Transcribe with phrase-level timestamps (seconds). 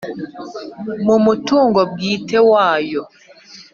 [1.05, 3.01] mu mutungo bwite wayo